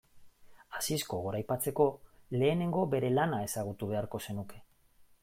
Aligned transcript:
Asisko 0.79 1.19
goraipatzeko 1.25 1.87
lehenengo 2.37 2.87
bere 2.95 3.15
lana 3.19 3.43
ezagutu 3.49 3.91
beharko 3.93 4.23
zenuke. 4.29 4.65